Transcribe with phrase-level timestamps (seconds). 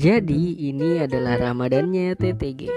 [0.00, 2.68] Jadi ini adalah Ramadannya TTG.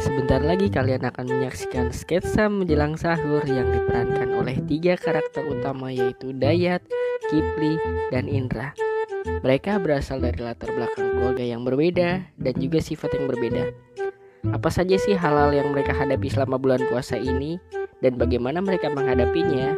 [0.00, 6.32] Sebentar lagi kalian akan menyaksikan sketsa menjelang sahur yang diperankan oleh tiga karakter utama yaitu
[6.34, 6.80] Dayat,
[7.28, 7.76] Kipli,
[8.14, 8.74] dan Indra.
[9.44, 13.64] Mereka berasal dari latar belakang keluarga yang berbeda dan juga sifat yang berbeda.
[14.52, 17.56] Apa saja sih hal-hal yang mereka hadapi selama bulan puasa ini
[18.04, 19.72] dan bagaimana mereka menghadapinya?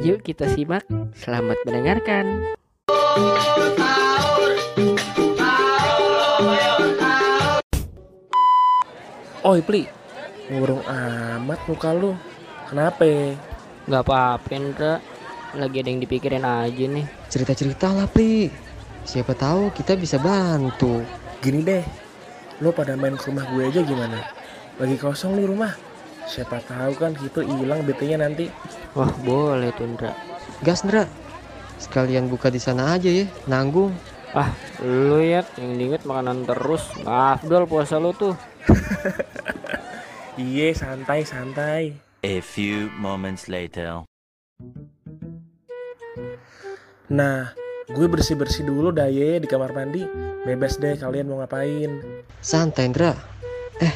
[0.00, 0.84] Yuk kita simak.
[1.16, 2.54] Selamat mendengarkan.
[9.50, 9.82] Oi Pli,
[10.46, 12.14] ngurung amat muka lu.
[12.70, 13.34] Kenapa?
[13.90, 15.02] Gak apa-apa Indra.
[15.58, 17.02] Lagi ada yang dipikirin aja nih.
[17.26, 18.46] Cerita-cerita lah, Pri.
[19.02, 21.02] Siapa tahu kita bisa bantu.
[21.42, 21.82] Gini deh,
[22.62, 24.22] lu pada main ke rumah gue aja gimana?
[24.78, 25.74] Lagi kosong nih rumah.
[26.30, 28.46] Siapa tahu kan itu hilang BT-nya nanti.
[28.94, 30.14] Wah boleh tuh Indra.
[30.62, 31.10] Gas, Ndra.
[31.82, 33.90] Sekalian buka di sana aja ya, nanggung.
[34.30, 36.86] Ah lu ya yang diinget makanan terus.
[37.02, 38.38] Maaf dol puasa lu tuh.
[40.40, 41.92] Iye, santai santai.
[42.20, 44.04] A few moments later.
[47.10, 47.50] Nah,
[47.90, 50.06] gue bersih-bersih dulu dah ye di kamar mandi.
[50.46, 52.00] Bebas deh kalian mau ngapain.
[52.38, 53.12] Santai, Ndra.
[53.82, 53.94] Eh,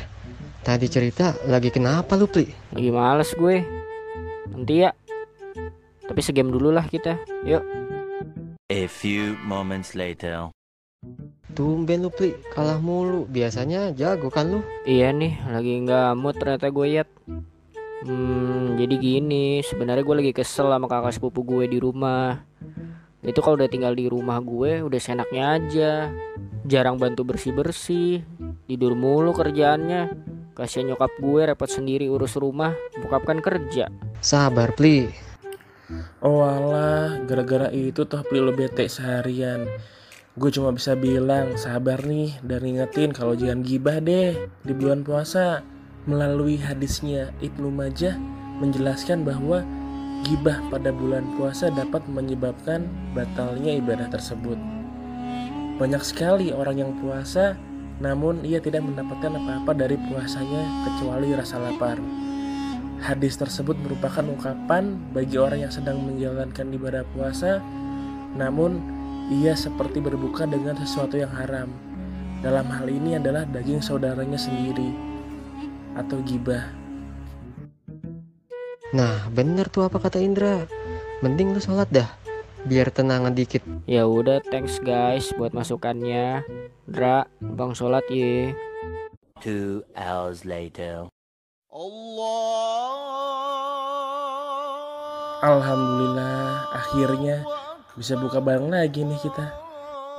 [0.67, 2.49] tadi cerita lagi kenapa lu, Pri?
[2.75, 3.63] Lagi males gue.
[4.51, 4.91] Nanti ya.
[6.05, 7.17] Tapi segame dulu lah kita.
[7.47, 7.65] Yuk.
[8.73, 10.51] A few moments later.
[11.55, 12.35] Tumben lu, Pri.
[12.51, 13.31] Kalah mulu.
[13.31, 14.61] Biasanya jago kan lu?
[14.85, 17.05] Iya nih, lagi nggak mood ternyata gue ya.
[18.05, 22.43] Hmm, jadi gini, sebenarnya gue lagi kesel sama kakak sepupu gue di rumah.
[23.25, 25.93] Itu kalau udah tinggal di rumah gue, udah senaknya aja.
[26.69, 28.21] Jarang bantu bersih-bersih,
[28.69, 30.13] tidur mulu kerjaannya.
[30.53, 33.89] Kasihan nyokap gue repot sendiri urus rumah, bokap kan kerja.
[34.21, 35.09] Sabar, Pri.
[36.25, 39.69] Oh alah, gara-gara itu toh Pli lo bete seharian.
[40.35, 44.35] Gue cuma bisa bilang sabar nih dan ingetin kalau jangan gibah deh
[44.67, 45.63] di bulan puasa.
[46.11, 48.19] Melalui hadisnya Ibnu Majah
[48.59, 49.63] menjelaskan bahwa
[50.27, 54.59] gibah pada bulan puasa dapat menyebabkan batalnya ibadah tersebut.
[55.79, 57.55] Banyak sekali orang yang puasa
[58.03, 62.03] namun ia tidak mendapatkan apa-apa dari puasanya kecuali rasa lapar.
[62.99, 67.63] Hadis tersebut merupakan ungkapan bagi orang yang sedang menjalankan ibadah puasa
[68.35, 71.73] namun ia seperti berbuka dengan sesuatu yang haram.
[72.45, 74.93] Dalam hal ini adalah daging saudaranya sendiri
[75.97, 76.69] atau gibah.
[78.93, 80.69] Nah, bener tuh apa kata Indra.
[81.25, 82.07] Mending lu sholat dah.
[82.69, 83.65] Biar tenangan dikit.
[83.89, 86.45] Ya udah, thanks guys buat masukannya.
[86.85, 88.53] Dra, bang sholat ye.
[89.41, 91.09] Two hours later.
[95.45, 97.45] Alhamdulillah, akhirnya
[97.95, 99.47] bisa buka bareng lagi nih kita.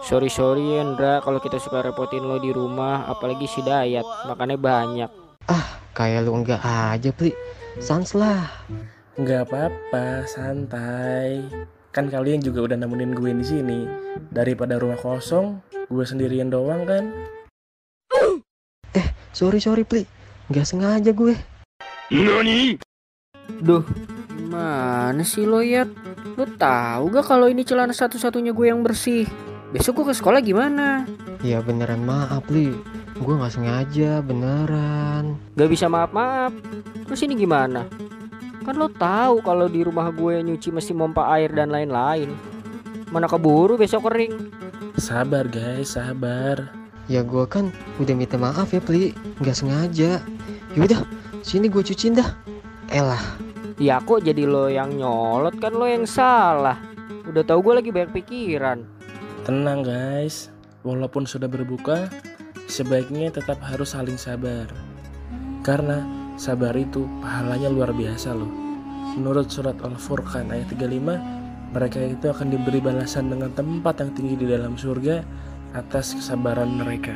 [0.03, 5.11] Sorry sorry Indra kalau kita suka repotin lo di rumah, apalagi si Dayat, makannya banyak.
[5.47, 7.35] Ah, kayak lu enggak aja, Pri.
[7.79, 8.47] Sans lah.
[9.15, 11.43] Nggak apa-apa, santai.
[11.95, 13.79] Kan kalian juga udah nemenin gue di sini.
[14.31, 17.11] Daripada rumah kosong, gue sendirian doang kan.
[19.35, 20.07] Sorry, sorry, Pri.
[20.47, 21.35] Enggak sengaja gue.
[23.59, 23.83] Duh,
[24.45, 25.89] gimana sih lo ya?
[26.37, 29.25] Lo tahu gak kalau ini celana satu-satunya gue yang bersih?
[29.73, 31.09] Besok gue ke sekolah gimana?
[31.41, 32.69] Ya beneran maaf, Li.
[33.17, 35.33] Gue nggak sengaja, beneran.
[35.57, 36.53] Gak bisa maaf-maaf.
[37.09, 37.89] Terus ini gimana?
[38.61, 42.29] Kan lo tahu kalau di rumah gue nyuci mesti pompa air dan lain-lain.
[43.09, 44.53] Mana keburu besok kering.
[45.01, 46.69] Sabar guys, sabar.
[47.09, 49.17] Ya gue kan udah minta maaf ya, Pli.
[49.41, 50.21] Nggak sengaja.
[50.77, 51.01] Yaudah,
[51.41, 52.29] sini gue cuciin dah.
[52.93, 53.21] Elah,
[53.75, 56.79] Ya kok jadi lo yang nyolot kan lo yang salah.
[57.27, 58.87] Udah tahu gue lagi banyak pikiran.
[59.43, 60.47] Tenang guys,
[60.87, 62.07] walaupun sudah berbuka,
[62.71, 64.71] sebaiknya tetap harus saling sabar.
[65.59, 66.07] Karena
[66.39, 68.47] sabar itu pahalanya luar biasa loh.
[69.19, 74.47] Menurut surat Al-Furqan ayat 35, mereka itu akan diberi balasan dengan tempat yang tinggi di
[74.47, 75.19] dalam surga
[75.75, 77.11] atas kesabaran mereka.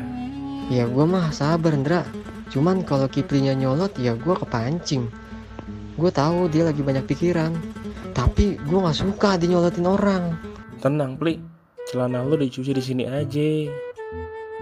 [0.67, 2.03] ya gue mah sabar, Ndra.
[2.51, 5.28] Cuman kalau Kiplinya nyolot, ya gue kepancing.
[5.99, 7.51] Gue tahu dia lagi banyak pikiran.
[8.15, 10.39] Tapi gue nggak suka dinyolotin orang.
[10.79, 11.43] Tenang, Pli.
[11.91, 13.67] Celana lu dicuci di sini aja.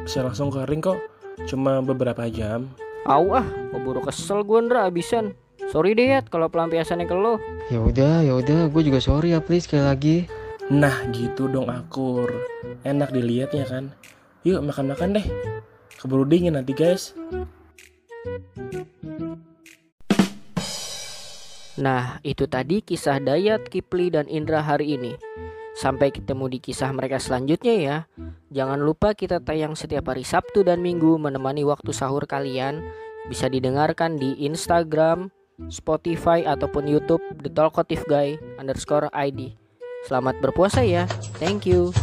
[0.02, 0.98] Bisa langsung kering kok.
[1.46, 2.74] Cuma beberapa jam.
[3.06, 5.38] Au ah, keburu kesel gue Ndra abisan.
[5.70, 7.38] Sorry deh ya kalau pelampiasannya ke lo.
[7.70, 10.18] Ya udah, ya udah, gue juga sorry ya, please sekali lagi.
[10.74, 12.34] Nah, gitu dong akur.
[12.82, 13.94] Enak dilihatnya kan.
[14.42, 15.28] Yuk makan-makan deh.
[16.02, 17.14] Keburu dingin nanti guys.
[21.78, 25.14] Nah, itu tadi kisah Dayat, Kipli, dan Indra hari ini.
[25.78, 27.98] Sampai ketemu di kisah mereka selanjutnya ya.
[28.50, 32.82] Jangan lupa kita tayang setiap hari Sabtu dan Minggu menemani waktu sahur kalian.
[33.30, 35.30] Bisa didengarkan di Instagram,
[35.70, 39.54] Spotify ataupun YouTube The Talkative Guy underscore ID.
[40.10, 41.06] Selamat berpuasa ya.
[41.38, 41.94] Thank you.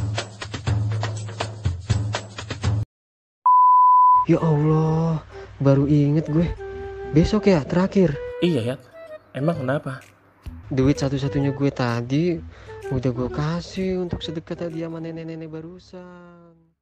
[4.30, 5.26] Ya Allah,
[5.58, 6.46] baru inget gue.
[7.10, 8.14] Besok ya terakhir.
[8.38, 8.93] Iya ya.
[9.34, 9.98] Emang kenapa?
[10.70, 12.38] Duit satu-satunya gue tadi
[12.94, 16.73] udah gue kasih untuk sedekat tadi sama nenek-nenek barusan.